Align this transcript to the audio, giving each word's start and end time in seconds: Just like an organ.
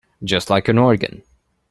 Just 0.23 0.49
like 0.49 0.67
an 0.67 0.79
organ. 0.79 1.21